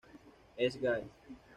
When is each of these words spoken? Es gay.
Es 0.57 0.81
gay. 0.81 1.07